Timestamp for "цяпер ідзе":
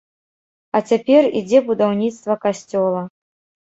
0.93-1.59